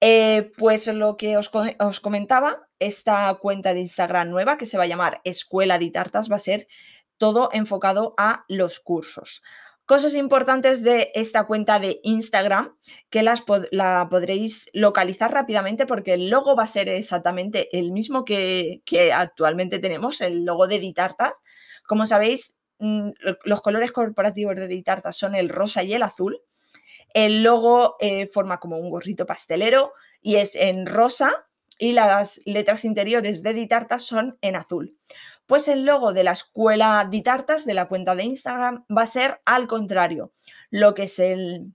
Eh, 0.00 0.50
pues 0.58 0.88
lo 0.88 1.16
que 1.16 1.36
os, 1.36 1.50
os, 1.78 2.00
comentaba, 2.00 2.68
esta 2.86 3.32
cuenta 3.34 3.74
de 3.74 3.80
Instagram 3.80 4.28
nueva 4.28 4.56
que 4.56 4.66
se 4.66 4.76
va 4.76 4.84
a 4.84 4.88
llamar 4.88 5.20
Escuela 5.24 5.78
de 5.78 5.90
Tartas 5.90 6.30
va 6.30 6.36
a 6.36 6.40
ser 6.40 6.68
todo 7.16 7.50
enfocado 7.52 8.14
a 8.18 8.44
los 8.48 8.80
cursos. 8.80 9.42
Cosas 9.84 10.14
importantes 10.14 10.82
de 10.82 11.10
esta 11.14 11.44
cuenta 11.44 11.78
de 11.78 12.00
Instagram 12.02 12.76
que 13.10 13.22
las 13.22 13.44
la 13.72 14.08
podréis 14.10 14.70
localizar 14.72 15.32
rápidamente 15.32 15.86
porque 15.86 16.14
el 16.14 16.30
logo 16.30 16.56
va 16.56 16.64
a 16.64 16.68
ser 16.68 16.88
exactamente 16.88 17.76
el 17.76 17.92
mismo 17.92 18.24
que, 18.24 18.82
actualmente 19.14 19.80
tenemos, 19.80 20.20
el 20.20 20.44
logo 20.44 20.66
de 20.66 20.78
Ditartas. 20.78 21.32
Como 21.86 22.06
sabéis, 22.06 22.60
mm, 22.78 23.10
los 23.44 23.60
colores 23.60 23.92
corporativos 23.92 24.56
de 24.56 24.68
Ditartas 24.68 25.16
son 25.16 25.34
el 25.34 25.48
rosa 25.48 25.82
y 25.82 25.94
el 25.94 26.04
azul. 26.04 26.40
El 27.12 27.42
logo 27.42 27.96
eh, 28.00 28.28
forma 28.28 28.58
como 28.60 28.78
un 28.78 28.88
gorrito 28.88 29.26
pastelero 29.26 29.92
y 30.20 30.36
es 30.36 30.54
en 30.54 30.86
rosa 30.86 31.46
y 31.82 31.94
las 31.94 32.40
letras 32.44 32.84
interiores 32.84 33.42
de 33.42 33.54
Ditartas 33.54 34.04
son 34.04 34.38
en 34.40 34.54
azul. 34.54 34.96
Pues 35.46 35.66
el 35.66 35.84
logo 35.84 36.12
de 36.12 36.22
la 36.22 36.30
escuela 36.30 37.08
Ditartas, 37.10 37.66
de 37.66 37.74
la 37.74 37.88
cuenta 37.88 38.14
de 38.14 38.22
Instagram, 38.22 38.84
va 38.96 39.02
a 39.02 39.06
ser 39.06 39.40
al 39.44 39.66
contrario. 39.66 40.32
Lo 40.70 40.94
que 40.94 41.02
es 41.02 41.18
el, 41.18 41.74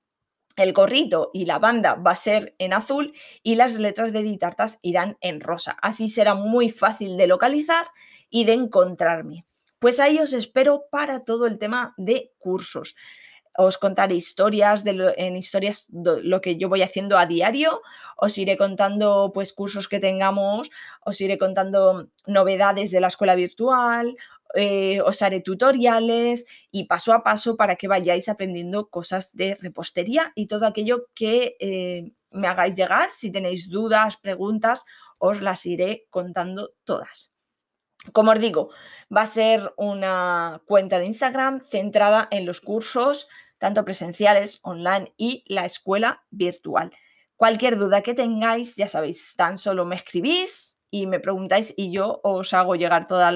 el 0.55 0.71
gorrito 0.71 1.29
y 1.33 1.43
la 1.43 1.59
banda 1.59 1.95
va 1.95 2.11
a 2.11 2.15
ser 2.15 2.55
en 2.57 2.71
azul 2.71 3.11
y 3.43 3.55
las 3.55 3.73
letras 3.73 4.13
de 4.13 4.23
Ditartas 4.23 4.79
irán 4.81 5.17
en 5.19 5.41
rosa. 5.41 5.75
Así 5.81 6.07
será 6.07 6.35
muy 6.35 6.69
fácil 6.69 7.17
de 7.17 7.27
localizar 7.27 7.87
y 8.29 8.45
de 8.45 8.53
encontrarme. 8.53 9.45
Pues 9.77 9.99
ahí 9.99 10.19
os 10.19 10.31
espero 10.31 10.85
para 10.89 11.25
todo 11.25 11.47
el 11.47 11.59
tema 11.59 11.93
de 11.97 12.31
cursos 12.37 12.95
os 13.57 13.77
contaré 13.77 14.15
historias 14.15 14.83
de 14.83 15.13
en 15.17 15.35
historias 15.35 15.87
lo 15.91 16.41
que 16.41 16.57
yo 16.57 16.69
voy 16.69 16.83
haciendo 16.83 17.17
a 17.17 17.25
diario, 17.25 17.81
os 18.15 18.37
iré 18.37 18.55
contando 18.55 19.31
pues 19.33 19.51
cursos 19.51 19.87
que 19.87 19.99
tengamos, 19.99 20.69
os 21.03 21.19
iré 21.19 21.39
contando 21.39 22.09
novedades 22.27 22.91
de 22.91 23.01
la 23.01 23.07
escuela 23.07 23.33
virtual, 23.33 24.15
eh, 24.53 25.01
os 25.01 25.21
haré 25.23 25.41
tutoriales 25.41 26.45
y 26.71 26.85
paso 26.85 27.13
a 27.13 27.23
paso 27.23 27.57
para 27.57 27.75
que 27.75 27.87
vayáis 27.87 28.29
aprendiendo 28.29 28.89
cosas 28.89 29.35
de 29.35 29.57
repostería 29.59 30.31
y 30.35 30.45
todo 30.45 30.67
aquello 30.67 31.07
que 31.15 31.57
eh, 31.59 32.11
me 32.29 32.47
hagáis 32.47 32.75
llegar. 32.75 33.09
Si 33.09 33.31
tenéis 33.31 33.69
dudas, 33.69 34.17
preguntas, 34.17 34.85
os 35.17 35.41
las 35.41 35.65
iré 35.65 36.05
contando 36.11 36.73
todas. 36.83 37.33
Como 38.13 38.31
os 38.31 38.39
digo, 38.39 38.69
va 39.15 39.21
a 39.21 39.27
ser 39.27 39.73
una 39.77 40.61
cuenta 40.65 40.99
de 40.99 41.07
Instagram 41.07 41.61
centrada 41.61 42.27
en 42.31 42.45
los 42.45 42.61
cursos 42.61 43.27
tanto 43.57 43.83
presenciales, 43.85 44.59
online 44.63 45.13
y 45.17 45.43
la 45.47 45.65
escuela 45.65 46.23
virtual. 46.29 46.91
Cualquier 47.35 47.77
duda 47.77 48.01
que 48.01 48.13
tengáis, 48.13 48.75
ya 48.75 48.87
sabéis, 48.87 49.35
tan 49.35 49.57
solo 49.57 49.85
me 49.85 49.95
escribís 49.95 50.79
y 50.89 51.07
me 51.07 51.19
preguntáis 51.19 51.73
y 51.77 51.91
yo 51.91 52.19
os 52.23 52.53
hago 52.53 52.75
llegar 52.75 53.07
todas 53.07 53.33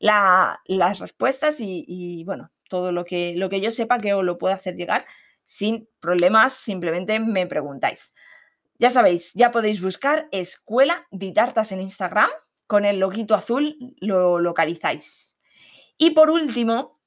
las 0.00 0.98
respuestas 0.98 1.56
y, 1.60 2.24
bueno, 2.24 2.50
todo 2.68 2.92
lo 2.92 3.04
que, 3.04 3.34
lo 3.36 3.48
que 3.48 3.60
yo 3.60 3.70
sepa 3.70 3.98
que 3.98 4.14
os 4.14 4.24
lo 4.24 4.38
puedo 4.38 4.54
hacer 4.54 4.76
llegar 4.76 5.06
sin 5.44 5.88
problemas, 6.00 6.52
simplemente 6.52 7.18
me 7.20 7.46
preguntáis. 7.46 8.12
Ya 8.78 8.90
sabéis, 8.90 9.32
ya 9.34 9.50
podéis 9.50 9.80
buscar 9.80 10.28
Escuela 10.30 11.06
de 11.10 11.32
Tartas 11.32 11.72
en 11.72 11.80
Instagram, 11.80 12.28
con 12.66 12.84
el 12.84 13.00
loguito 13.00 13.34
azul 13.34 13.76
lo 13.98 14.38
localizáis. 14.38 15.36
Y 15.96 16.10
por 16.10 16.30
último, 16.30 16.97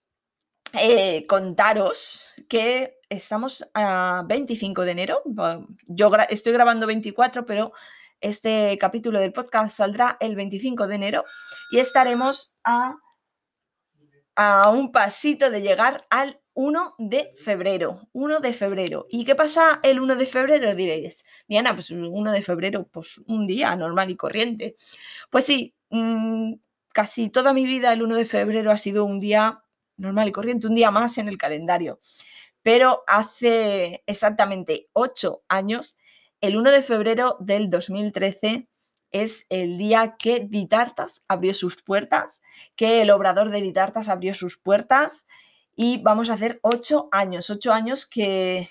eh, 0.73 1.25
contaros 1.27 2.33
que 2.47 2.97
estamos 3.09 3.67
a 3.73 4.23
25 4.27 4.85
de 4.85 4.91
enero. 4.91 5.21
Yo 5.87 6.11
estoy 6.29 6.53
grabando 6.53 6.87
24, 6.87 7.45
pero 7.45 7.73
este 8.21 8.77
capítulo 8.77 9.19
del 9.19 9.33
podcast 9.33 9.75
saldrá 9.75 10.17
el 10.19 10.35
25 10.35 10.87
de 10.87 10.95
enero 10.95 11.23
y 11.71 11.79
estaremos 11.79 12.55
a, 12.63 12.97
un 14.71 14.91
pasito 14.91 15.51
de 15.51 15.61
llegar 15.61 16.07
al 16.09 16.39
1 16.53 16.95
de 16.97 17.33
febrero. 17.43 18.07
1 18.13 18.39
de 18.39 18.53
febrero. 18.53 19.05
¿Y 19.09 19.25
qué 19.25 19.35
pasa 19.35 19.79
el 19.83 19.99
1 19.99 20.15
de 20.15 20.25
febrero? 20.25 20.73
Diréis, 20.73 21.25
Diana, 21.47 21.73
pues 21.75 21.91
el 21.91 22.05
1 22.05 22.31
de 22.31 22.41
febrero, 22.41 22.87
pues 22.91 23.19
un 23.27 23.45
día 23.45 23.75
normal 23.75 24.09
y 24.09 24.15
corriente. 24.15 24.75
Pues 25.29 25.45
sí, 25.45 25.75
mm, 25.89 26.53
casi 26.93 27.29
toda 27.29 27.53
mi 27.53 27.65
vida 27.65 27.93
el 27.93 28.01
1 28.01 28.15
de 28.15 28.25
febrero 28.25 28.71
ha 28.71 28.77
sido 28.77 29.05
un 29.05 29.19
día 29.19 29.60
normal 30.01 30.27
y 30.27 30.31
corriente, 30.31 30.67
un 30.67 30.75
día 30.75 30.91
más 30.91 31.17
en 31.17 31.27
el 31.27 31.38
calendario. 31.38 32.00
Pero 32.63 33.03
hace 33.08 34.03
exactamente 34.05 34.89
ocho 34.93 35.43
años, 35.48 35.98
el 36.41 36.58
1 36.58 36.72
de 36.72 36.81
febrero 36.81 37.38
del 37.39 37.70
2013, 37.70 38.67
es 39.12 39.46
el 39.50 39.77
día 39.77 40.15
que 40.17 40.39
Ditartas 40.39 41.25
abrió 41.27 41.53
sus 41.53 41.81
puertas, 41.81 42.41
que 42.75 43.01
el 43.01 43.12
obrador 43.12 43.50
de 43.50 43.62
Ditartas 43.62 44.10
abrió 44.10 44.34
sus 44.34 44.58
puertas 44.58 45.27
y 45.75 46.01
vamos 46.01 46.29
a 46.29 46.34
hacer 46.34 46.60
ocho 46.63 47.10
años, 47.12 47.50
ocho 47.50 47.74
años 47.74 48.05
que 48.05 48.70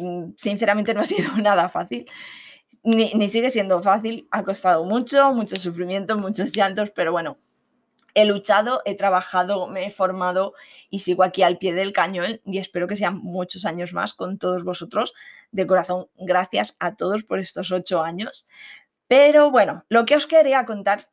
mm, 0.00 0.32
sinceramente 0.36 0.94
no 0.94 1.00
ha 1.00 1.04
sido 1.04 1.36
nada 1.38 1.68
fácil. 1.68 2.06
Ni, 2.82 3.12
ni, 3.14 3.28
sigue 3.28 3.50
siendo 3.50 3.82
fácil, 3.82 4.28
ha 4.30 4.44
costado 4.44 4.84
mucho, 4.84 5.32
mucho 5.32 5.56
sufrimiento, 5.56 6.16
muchos 6.16 6.52
llantos, 6.52 6.90
pero 6.94 7.10
bueno, 7.10 7.38
he 8.16 8.24
luchado, 8.24 8.80
he 8.86 8.96
trabajado, 8.96 9.68
me 9.68 9.86
he 9.86 9.90
formado 9.90 10.54
y 10.88 11.00
sigo 11.00 11.22
aquí 11.22 11.42
al 11.42 11.58
pie 11.58 11.74
del 11.74 11.92
cañón 11.92 12.40
y 12.46 12.58
espero 12.58 12.88
que 12.88 12.96
sean 12.96 13.18
muchos 13.18 13.66
años 13.66 13.92
más 13.92 14.14
con 14.14 14.38
todos 14.38 14.64
vosotros. 14.64 15.14
De 15.52 15.66
corazón, 15.66 16.08
gracias 16.16 16.76
a 16.80 16.96
todos 16.96 17.24
por 17.24 17.38
estos 17.40 17.70
ocho 17.72 18.02
años. 18.02 18.48
Pero 19.06 19.50
bueno, 19.50 19.84
lo 19.90 20.06
que 20.06 20.16
os 20.16 20.26
quería 20.26 20.64
contar, 20.64 21.10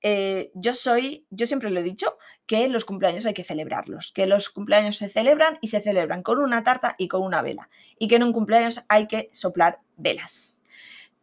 eh, 0.00 0.50
yo 0.54 0.74
soy, 0.74 1.26
yo 1.28 1.46
siempre 1.46 1.70
lo 1.70 1.80
he 1.80 1.82
dicho, 1.82 2.16
que 2.46 2.66
los 2.68 2.86
cumpleaños 2.86 3.26
hay 3.26 3.34
que 3.34 3.44
celebrarlos, 3.44 4.10
que 4.12 4.26
los 4.26 4.48
cumpleaños 4.48 4.96
se 4.96 5.10
celebran 5.10 5.58
y 5.60 5.68
se 5.68 5.82
celebran 5.82 6.22
con 6.22 6.38
una 6.38 6.64
tarta 6.64 6.94
y 6.96 7.08
con 7.08 7.22
una 7.22 7.42
vela, 7.42 7.68
y 7.98 8.08
que 8.08 8.16
en 8.16 8.22
un 8.22 8.32
cumpleaños 8.32 8.84
hay 8.88 9.06
que 9.06 9.28
soplar 9.32 9.80
velas 9.98 10.58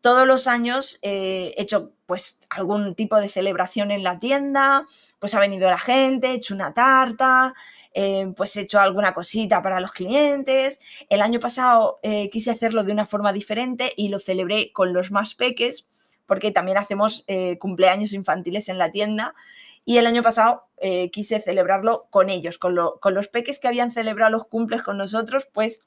todos 0.06 0.28
los 0.28 0.46
años 0.46 1.00
eh, 1.02 1.56
he 1.58 1.64
hecho 1.64 1.95
pues 2.06 2.40
algún 2.50 2.96
tipo 2.96 3.18
de 3.18 3.30
celebración 3.30 3.92
en 3.92 4.04
la 4.04 4.20
tienda, 4.20 4.86
pues 5.20 5.34
ha 5.36 5.40
venido 5.40 5.70
la 5.70 5.80
gente, 5.80 6.28
he 6.28 6.34
hecho 6.36 6.54
una 6.54 6.74
tarta, 6.74 7.54
eh, 7.94 8.32
pues 8.36 8.56
he 8.58 8.62
hecho 8.62 8.80
alguna 8.80 9.14
cosita 9.14 9.62
para 9.62 9.80
los 9.80 9.92
clientes. 9.92 10.80
El 11.10 11.22
año 11.22 11.40
pasado 11.40 12.00
eh, 12.04 12.30
quise 12.30 12.52
hacerlo 12.52 12.84
de 12.84 12.92
una 12.92 13.06
forma 13.06 13.34
diferente 13.34 13.94
y 13.96 14.10
lo 14.10 14.20
celebré 14.20 14.72
con 14.74 14.94
los 14.94 15.12
más 15.12 15.36
peques, 15.36 15.88
porque 16.26 16.52
también 16.52 16.78
hacemos 16.78 17.24
cumpleaños 17.60 18.12
infantiles 18.14 18.68
en 18.70 18.80
la 18.80 18.92
tienda. 18.92 19.36
Y 19.86 19.98
el 20.00 20.08
año 20.08 20.24
pasado 20.24 20.64
quise 21.12 21.40
celebrarlo 21.40 22.08
con 22.10 22.32
ellos, 22.32 22.58
con, 22.58 22.76
con 23.00 23.14
los 23.14 23.28
peques 23.28 23.60
que 23.60 23.68
habían 23.68 23.92
celebrado 23.92 24.32
los 24.32 24.48
cumples 24.48 24.82
con 24.82 24.98
nosotros, 24.98 25.48
pues 25.54 25.86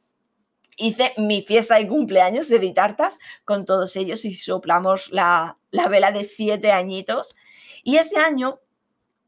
hice 0.79 1.13
mi 1.17 1.43
fiesta 1.43 1.77
de 1.77 1.89
cumpleaños 1.89 2.49
de 2.49 2.59
Ditartas 2.59 3.19
con 3.45 3.65
todos 3.65 3.97
ellos 3.97 4.25
y 4.25 4.35
soplamos 4.35 5.11
la, 5.13 5.59
vela 5.91 6.13
de 6.13 6.25
siete 6.25 6.73
añitos. 6.73 7.37
Y 7.83 7.97
ese 7.97 8.19
año, 8.19 8.61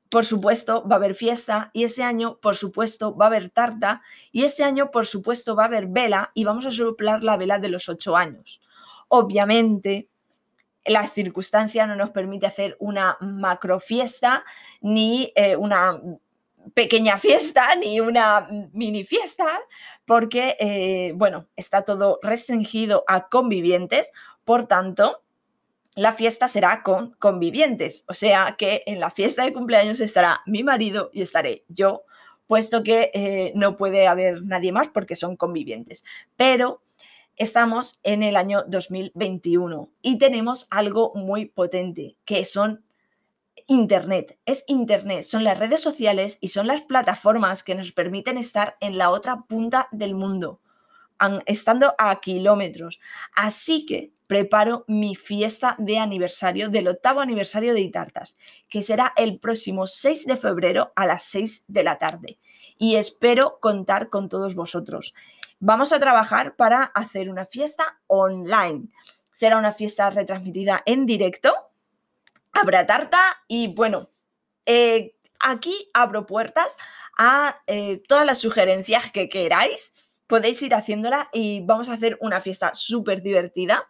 por 0.08 0.24
supuesto, 0.24 0.86
va 0.88 0.96
a 0.96 0.98
haber 0.98 1.14
fiesta 1.14 1.70
y 1.72 1.84
ese 1.84 2.02
año, 2.02 2.38
por 2.40 2.56
supuesto, 2.56 3.16
va 3.16 3.26
a 3.26 3.28
haber 3.28 3.50
tarta 3.50 4.02
y 4.32 4.44
este 4.44 4.64
año, 4.64 4.90
por 4.90 5.06
supuesto, 5.06 5.56
va 5.56 5.64
a 5.64 5.66
haber 5.66 5.88
vela 5.88 6.30
y 6.34 6.44
vamos 6.44 6.66
a 6.66 6.70
soplar 6.70 7.22
la 7.24 7.36
vela 7.36 7.58
de 7.58 7.68
los 7.68 7.88
ocho 7.88 8.16
años. 8.16 8.60
Obviamente, 9.08 10.08
la 10.84 11.06
circunstancia 11.08 11.86
no 11.86 11.96
nos 11.96 12.10
permite 12.10 12.46
hacer 12.46 12.76
una 12.78 13.18
macro 13.20 13.80
fiesta 13.80 14.44
ni 14.80 15.32
eh, 15.34 15.56
una 15.56 16.00
pequeña 16.74 17.18
fiesta 17.18 17.74
ni 17.76 18.00
una 18.00 18.48
mini 18.72 19.04
fiesta, 19.04 19.46
porque, 20.04 20.56
eh, 20.60 21.12
bueno, 21.14 21.46
está 21.56 21.82
todo 21.82 22.18
restringido 22.22 23.04
a 23.06 23.28
convivientes, 23.28 24.12
por 24.44 24.66
tanto, 24.66 25.22
la 25.94 26.12
fiesta 26.12 26.48
será 26.48 26.82
con 26.82 27.12
convivientes, 27.18 28.04
o 28.08 28.14
sea 28.14 28.54
que 28.56 28.82
en 28.86 29.00
la 29.00 29.10
fiesta 29.10 29.44
de 29.44 29.52
cumpleaños 29.52 30.00
estará 30.00 30.40
mi 30.46 30.62
marido 30.62 31.10
y 31.12 31.22
estaré 31.22 31.64
yo, 31.68 32.04
puesto 32.46 32.82
que 32.82 33.10
eh, 33.14 33.52
no 33.54 33.76
puede 33.76 34.06
haber 34.08 34.42
nadie 34.42 34.72
más 34.72 34.88
porque 34.88 35.14
son 35.14 35.36
convivientes. 35.36 36.04
Pero 36.36 36.82
estamos 37.36 38.00
en 38.02 38.22
el 38.22 38.36
año 38.36 38.64
2021 38.66 39.90
y 40.02 40.18
tenemos 40.18 40.66
algo 40.70 41.12
muy 41.14 41.46
potente, 41.46 42.16
que 42.24 42.44
son 42.44 42.84
Internet. 43.70 44.36
Es 44.46 44.64
Internet, 44.66 45.22
son 45.22 45.44
las 45.44 45.56
redes 45.56 45.80
sociales 45.80 46.38
y 46.40 46.48
son 46.48 46.66
las 46.66 46.82
plataformas 46.82 47.62
que 47.62 47.76
nos 47.76 47.92
permiten 47.92 48.36
estar 48.36 48.76
en 48.80 48.98
la 48.98 49.10
otra 49.10 49.42
punta 49.42 49.86
del 49.92 50.16
mundo, 50.16 50.60
estando 51.46 51.94
a 51.96 52.18
kilómetros. 52.18 52.98
Así 53.32 53.86
que 53.86 54.12
preparo 54.26 54.84
mi 54.88 55.14
fiesta 55.14 55.76
de 55.78 56.00
aniversario, 56.00 56.68
del 56.68 56.88
octavo 56.88 57.20
aniversario 57.20 57.72
de 57.72 57.82
Itartas, 57.82 58.36
que 58.68 58.82
será 58.82 59.12
el 59.16 59.38
próximo 59.38 59.86
6 59.86 60.26
de 60.26 60.36
febrero 60.36 60.92
a 60.96 61.06
las 61.06 61.22
6 61.22 61.66
de 61.68 61.84
la 61.84 61.96
tarde. 61.96 62.40
Y 62.76 62.96
espero 62.96 63.60
contar 63.60 64.10
con 64.10 64.28
todos 64.28 64.56
vosotros. 64.56 65.14
Vamos 65.60 65.92
a 65.92 66.00
trabajar 66.00 66.56
para 66.56 66.82
hacer 66.82 67.30
una 67.30 67.46
fiesta 67.46 68.00
online. 68.08 68.88
Será 69.30 69.58
una 69.58 69.70
fiesta 69.70 70.10
retransmitida 70.10 70.82
en 70.86 71.06
directo. 71.06 71.59
Habrá 72.52 72.86
tarta 72.86 73.18
y 73.48 73.68
bueno, 73.68 74.10
eh, 74.66 75.16
aquí 75.40 75.90
abro 75.94 76.26
puertas 76.26 76.76
a 77.18 77.60
eh, 77.66 78.02
todas 78.08 78.26
las 78.26 78.38
sugerencias 78.38 79.10
que 79.12 79.28
queráis. 79.28 79.94
Podéis 80.26 80.62
ir 80.62 80.74
haciéndola 80.74 81.28
y 81.32 81.60
vamos 81.60 81.88
a 81.88 81.94
hacer 81.94 82.16
una 82.20 82.40
fiesta 82.40 82.74
súper 82.74 83.22
divertida. 83.22 83.88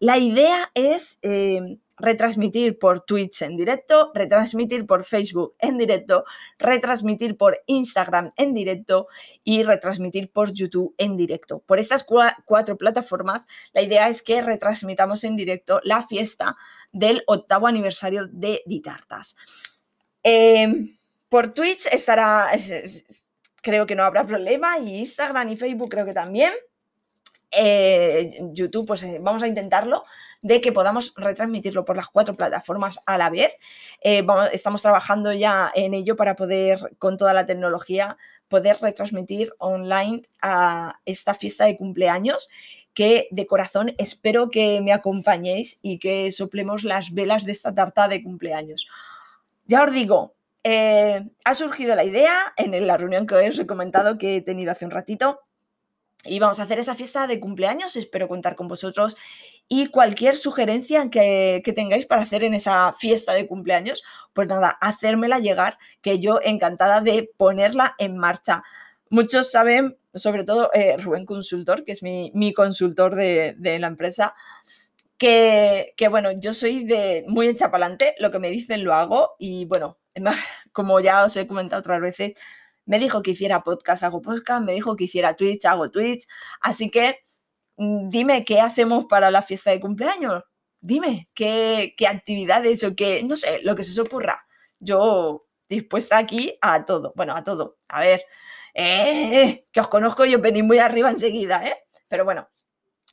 La 0.00 0.16
idea 0.16 0.70
es 0.74 1.18
eh, 1.20 1.78
retransmitir 1.98 2.78
por 2.78 3.02
Twitch 3.02 3.42
en 3.42 3.58
directo, 3.58 4.10
retransmitir 4.14 4.86
por 4.86 5.04
Facebook 5.04 5.54
en 5.58 5.76
directo, 5.76 6.24
retransmitir 6.58 7.36
por 7.36 7.60
Instagram 7.66 8.32
en 8.36 8.54
directo 8.54 9.08
y 9.44 9.62
retransmitir 9.62 10.32
por 10.32 10.54
YouTube 10.54 10.94
en 10.96 11.18
directo. 11.18 11.62
Por 11.66 11.78
estas 11.78 12.06
cuatro 12.46 12.78
plataformas, 12.78 13.46
la 13.74 13.82
idea 13.82 14.08
es 14.08 14.22
que 14.22 14.40
retransmitamos 14.40 15.22
en 15.24 15.36
directo 15.36 15.82
la 15.84 16.02
fiesta 16.02 16.56
del 16.92 17.22
octavo 17.26 17.66
aniversario 17.66 18.26
de 18.26 18.62
Ditartas. 18.64 19.36
Em, 20.22 20.96
por 21.28 21.52
Twitch 21.52 21.86
estará, 21.92 22.50
creo 23.62 23.86
que 23.86 23.94
no 23.94 24.04
habrá 24.04 24.26
problema, 24.26 24.78
y 24.78 25.00
Instagram 25.00 25.50
y 25.50 25.56
Facebook 25.58 25.90
creo 25.90 26.06
que 26.06 26.14
también. 26.14 26.52
Eh, 27.52 28.38
YouTube, 28.52 28.86
pues 28.86 29.02
eh, 29.02 29.18
vamos 29.20 29.42
a 29.42 29.48
intentarlo 29.48 30.04
de 30.40 30.60
que 30.60 30.72
podamos 30.72 31.12
retransmitirlo 31.16 31.84
por 31.84 31.96
las 31.96 32.08
cuatro 32.08 32.36
plataformas 32.36 33.00
a 33.06 33.18
la 33.18 33.28
vez. 33.30 33.52
Eh, 34.02 34.24
estamos 34.52 34.82
trabajando 34.82 35.32
ya 35.32 35.70
en 35.74 35.94
ello 35.94 36.16
para 36.16 36.36
poder, 36.36 36.96
con 36.98 37.16
toda 37.16 37.32
la 37.32 37.46
tecnología, 37.46 38.16
poder 38.48 38.76
retransmitir 38.80 39.52
online 39.58 40.22
a 40.42 41.00
esta 41.04 41.34
fiesta 41.34 41.64
de 41.64 41.76
cumpleaños 41.76 42.48
que 42.94 43.28
de 43.30 43.46
corazón 43.46 43.94
espero 43.98 44.50
que 44.50 44.80
me 44.80 44.92
acompañéis 44.92 45.78
y 45.82 45.98
que 45.98 46.32
soplemos 46.32 46.84
las 46.84 47.12
velas 47.14 47.44
de 47.44 47.52
esta 47.52 47.74
tarta 47.74 48.08
de 48.08 48.22
cumpleaños. 48.22 48.88
Ya 49.66 49.84
os 49.84 49.92
digo, 49.92 50.34
ha 50.64 51.54
surgido 51.54 51.94
la 51.94 52.04
idea 52.04 52.34
en 52.56 52.86
la 52.86 52.96
reunión 52.96 53.26
que 53.26 53.36
os 53.36 53.58
he 53.58 53.66
comentado 53.66 54.18
que 54.18 54.36
he 54.36 54.40
tenido 54.42 54.72
hace 54.72 54.84
un 54.84 54.90
ratito 54.90 55.40
y 56.24 56.38
vamos 56.38 56.60
a 56.60 56.64
hacer 56.64 56.78
esa 56.78 56.94
fiesta 56.94 57.26
de 57.26 57.40
cumpleaños. 57.40 57.96
Espero 57.96 58.28
contar 58.28 58.56
con 58.56 58.68
vosotros 58.68 59.16
y 59.68 59.86
cualquier 59.86 60.36
sugerencia 60.36 61.10
que, 61.10 61.62
tengáis 61.74 62.04
para 62.04 62.22
hacer 62.22 62.42
en 62.42 62.54
esa 62.54 62.92
fiesta 62.98 63.32
de 63.32 63.46
cumpleaños, 63.46 64.02
pues 64.32 64.48
nada, 64.48 64.70
hacérmela 64.80 65.38
llegar, 65.38 65.78
que 66.02 66.18
yo 66.18 66.40
encantada 66.42 67.00
de 67.00 67.30
ponerla 67.36 67.94
en 67.98 68.18
marcha. 68.18 68.64
Muchos 69.10 69.50
saben, 69.50 69.96
sobre 70.12 70.42
todo 70.42 70.70
eh, 70.74 70.96
Rubén 70.98 71.24
Consultor, 71.24 71.84
que 71.84 71.92
es 71.92 72.02
mi, 72.02 72.52
consultor 72.52 73.14
de, 73.14 73.54
la 73.78 73.86
empresa, 73.86 74.34
que, 75.16 75.94
que, 75.96 76.08
bueno, 76.08 76.32
yo 76.32 76.52
soy 76.52 76.84
de 76.84 77.24
muy 77.28 77.48
adelante, 77.48 78.14
lo 78.18 78.32
que 78.32 78.40
me 78.40 78.50
dicen 78.50 78.82
lo 78.82 78.94
hago 78.94 79.36
y 79.38 79.66
bueno, 79.66 79.98
como 80.72 80.98
ya 80.98 81.24
os 81.24 81.36
he 81.36 81.46
comentado 81.46 81.78
otras 81.78 82.00
veces, 82.00 82.34
me 82.86 82.98
dijo 82.98 83.22
que 83.22 83.32
hiciera 83.32 83.62
podcast, 83.62 84.02
hago 84.02 84.22
podcast, 84.22 84.64
me 84.64 84.72
dijo 84.72 84.96
que 84.96 85.04
hiciera 85.04 85.36
Twitch, 85.36 85.64
hago 85.66 85.90
Twitch. 85.90 86.26
Así 86.60 86.90
que 86.90 87.20
mm, 87.76 88.08
dime 88.08 88.44
qué 88.44 88.60
hacemos 88.60 89.06
para 89.08 89.30
la 89.30 89.42
fiesta 89.42 89.70
de 89.70 89.80
cumpleaños. 89.80 90.44
Dime 90.80 91.28
qué, 91.34 91.94
actividades 92.08 92.84
o 92.84 92.94
qué, 92.96 93.22
no 93.22 93.36
sé, 93.36 93.60
lo 93.62 93.74
que 93.76 93.84
se 93.84 94.00
os 94.00 94.06
ocurra. 94.06 94.46
Yo 94.78 95.46
dispuesta 95.68 96.18
aquí 96.18 96.56
a 96.62 96.84
todo. 96.84 97.12
Bueno, 97.16 97.36
a 97.36 97.44
todo. 97.44 97.78
A 97.88 98.00
ver, 98.00 98.22
eh, 98.74 99.66
que 99.72 99.80
os 99.80 99.88
conozco 99.88 100.24
y 100.24 100.34
os 100.34 100.40
venís 100.42 100.64
muy 100.64 100.78
arriba 100.78 101.10
enseguida, 101.10 101.64
¿eh? 101.66 101.76
Pero 102.08 102.24
bueno, 102.24 102.48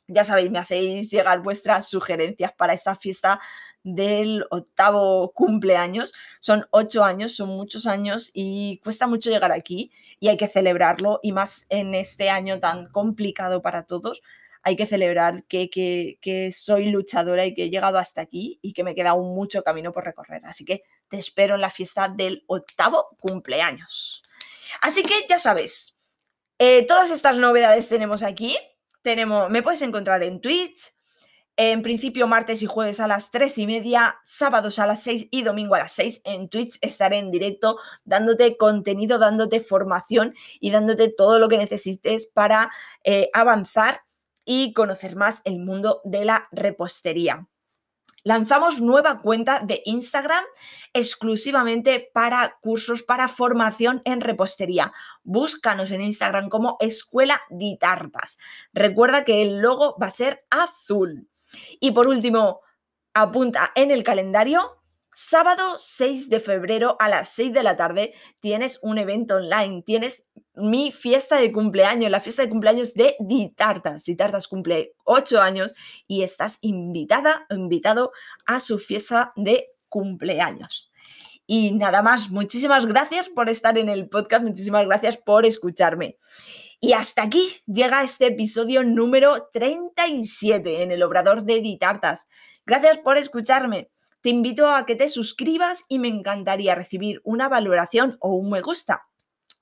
ya 0.08 0.24
sabéis, 0.24 0.50
me 0.50 0.58
hacéis 0.58 1.10
llegar 1.10 1.42
vuestras 1.42 1.88
sugerencias 1.88 2.52
para 2.56 2.72
esta 2.72 2.96
fiesta 2.96 3.40
del 3.82 4.44
octavo 4.50 5.32
cumpleaños. 5.32 6.12
Son 6.40 6.66
ocho 6.70 7.04
años, 7.04 7.34
son 7.34 7.50
muchos 7.50 7.86
años 7.86 8.30
y 8.34 8.80
cuesta 8.82 9.06
mucho 9.06 9.30
llegar 9.30 9.52
aquí 9.52 9.90
y 10.20 10.28
hay 10.28 10.36
que 10.36 10.48
celebrarlo 10.48 11.20
y 11.22 11.32
más 11.32 11.66
en 11.70 11.94
este 11.94 12.30
año 12.30 12.60
tan 12.60 12.88
complicado 12.88 13.62
para 13.62 13.84
todos. 13.84 14.22
Hay 14.62 14.76
que 14.76 14.86
celebrar 14.86 15.44
que, 15.44 15.70
que, 15.70 16.52
soy 16.52 16.90
luchadora 16.90 17.46
y 17.46 17.54
que 17.54 17.64
he 17.64 17.70
llegado 17.70 17.98
hasta 17.98 18.20
aquí 18.20 18.58
y 18.60 18.72
que 18.72 18.84
me 18.84 18.94
queda 18.94 19.10
aún 19.10 19.34
mucho 19.34 19.62
camino 19.62 19.92
por 19.92 20.04
recorrer. 20.04 20.44
Así 20.44 20.64
que 20.64 20.82
te 21.08 21.16
espero 21.16 21.54
en 21.54 21.60
la 21.60 21.70
fiesta 21.70 22.08
del 22.08 22.44
octavo 22.48 23.16
cumpleaños. 23.20 24.22
Así 24.82 25.02
que 25.02 25.14
ya 25.28 25.38
sabes, 25.38 25.98
eh, 26.58 26.86
todas 26.86 27.10
estas 27.10 27.36
novedades 27.36 27.88
tenemos 27.88 28.22
aquí. 28.22 28.56
Tenemos, 29.02 29.48
me 29.48 29.62
puedes 29.62 29.80
encontrar 29.82 30.22
en 30.24 30.40
Twitch, 30.40 30.92
en 31.60 31.82
principio, 31.82 32.28
martes 32.28 32.62
y 32.62 32.66
jueves 32.66 33.00
a 33.00 33.08
las 33.08 33.32
3 33.32 33.58
y 33.58 33.66
media, 33.66 34.20
sábados 34.22 34.78
a 34.78 34.86
las 34.86 35.02
6 35.02 35.26
y 35.32 35.42
domingo 35.42 35.74
a 35.74 35.80
las 35.80 35.92
6 35.92 36.22
en 36.24 36.48
Twitch 36.48 36.78
estaré 36.82 37.18
en 37.18 37.32
directo 37.32 37.80
dándote 38.04 38.56
contenido, 38.56 39.18
dándote 39.18 39.60
formación 39.60 40.36
y 40.60 40.70
dándote 40.70 41.10
todo 41.10 41.40
lo 41.40 41.48
que 41.48 41.58
necesites 41.58 42.26
para 42.26 42.70
eh, 43.02 43.28
avanzar 43.32 44.02
y 44.44 44.72
conocer 44.72 45.16
más 45.16 45.42
el 45.44 45.58
mundo 45.58 46.00
de 46.04 46.24
la 46.24 46.46
repostería. 46.52 47.48
Lanzamos 48.22 48.80
nueva 48.80 49.20
cuenta 49.20 49.58
de 49.58 49.82
Instagram 49.84 50.44
exclusivamente 50.92 52.08
para 52.14 52.56
cursos, 52.60 53.02
para 53.02 53.26
formación 53.26 54.00
en 54.04 54.20
repostería. 54.20 54.92
Búscanos 55.24 55.90
en 55.90 56.02
Instagram 56.02 56.50
como 56.50 56.76
Escuela 56.78 57.40
Ditartas. 57.50 58.38
Recuerda 58.72 59.24
que 59.24 59.42
el 59.42 59.58
logo 59.58 59.96
va 60.00 60.06
a 60.06 60.12
ser 60.12 60.46
azul. 60.50 61.28
Y 61.80 61.92
por 61.92 62.08
último, 62.08 62.60
apunta 63.14 63.72
en 63.74 63.90
el 63.90 64.02
calendario, 64.02 64.82
sábado 65.14 65.76
6 65.78 66.28
de 66.28 66.38
febrero 66.38 66.96
a 67.00 67.08
las 67.08 67.30
6 67.30 67.52
de 67.52 67.64
la 67.64 67.76
tarde 67.76 68.14
tienes 68.38 68.78
un 68.82 68.98
evento 68.98 69.36
online, 69.36 69.82
tienes 69.82 70.28
mi 70.54 70.92
fiesta 70.92 71.36
de 71.36 71.50
cumpleaños, 71.50 72.10
la 72.10 72.20
fiesta 72.20 72.42
de 72.42 72.50
cumpleaños 72.50 72.94
de 72.94 73.16
Ditartas. 73.18 74.04
Ditartas 74.04 74.46
cumple 74.46 74.94
8 75.04 75.40
años 75.40 75.74
y 76.06 76.22
estás 76.22 76.58
invitada 76.60 77.46
invitado 77.50 78.12
a 78.46 78.60
su 78.60 78.78
fiesta 78.78 79.32
de 79.34 79.70
cumpleaños. 79.88 80.92
Y 81.46 81.72
nada 81.72 82.02
más, 82.02 82.30
muchísimas 82.30 82.86
gracias 82.86 83.28
por 83.28 83.48
estar 83.48 83.78
en 83.78 83.88
el 83.88 84.08
podcast, 84.08 84.44
muchísimas 84.44 84.84
gracias 84.86 85.16
por 85.16 85.46
escucharme. 85.46 86.18
Y 86.80 86.92
hasta 86.92 87.22
aquí 87.22 87.60
llega 87.66 88.04
este 88.04 88.28
episodio 88.28 88.84
número 88.84 89.48
37 89.52 90.84
en 90.84 90.92
el 90.92 91.02
Obrador 91.02 91.42
de 91.42 91.60
Ditartas. 91.60 92.28
Gracias 92.64 92.98
por 92.98 93.18
escucharme. 93.18 93.90
Te 94.20 94.30
invito 94.30 94.70
a 94.70 94.86
que 94.86 94.94
te 94.94 95.08
suscribas 95.08 95.84
y 95.88 95.98
me 95.98 96.06
encantaría 96.06 96.76
recibir 96.76 97.20
una 97.24 97.48
valoración 97.48 98.16
o 98.20 98.34
un 98.34 98.50
me 98.50 98.62
gusta. 98.62 99.08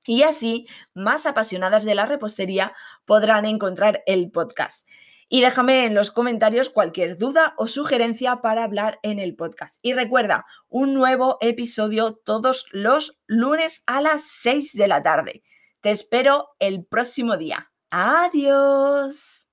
Y 0.05 0.25
así, 0.25 0.67
más 0.93 1.25
apasionadas 1.25 1.85
de 1.85 1.95
la 1.95 2.05
repostería 2.05 2.75
podrán 3.07 3.47
encontrar 3.47 4.03
el 4.05 4.31
podcast. 4.31 4.87
Y 5.31 5.41
déjame 5.41 5.87
en 5.87 5.95
los 5.95 6.11
comentarios 6.11 6.69
cualquier 6.69 7.17
duda 7.17 7.55
o 7.57 7.67
sugerencia 7.67 8.43
para 8.43 8.63
hablar 8.63 9.01
en 9.03 9.21
el 9.21 9.35
podcast. 9.37 9.79
Y 9.81 9.95
recuerda, 9.95 10.45
un 10.69 10.93
nuevo 10.93 11.39
episodio 11.41 12.15
todos 12.15 12.67
los 12.73 13.23
lunes 13.27 13.85
a 13.87 14.03
las 14.03 14.23
6 14.23 14.75
de 14.75 14.87
la 14.87 15.03
tarde. 15.03 15.43
Te 15.87 15.93
espero 15.93 16.49
el 16.59 16.85
próximo 16.85 17.37
día. 17.37 17.71
Adiós. 17.91 19.46